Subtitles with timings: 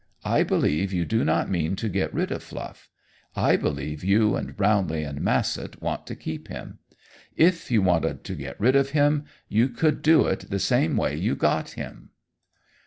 [0.25, 2.89] I believe you do not mean to get rid of Fluff.
[3.35, 6.79] I believe you and Brownlee and Massett want to keep him.
[7.37, 11.15] If you wanted to get rid of him, you could do it the same way
[11.17, 12.09] you got him."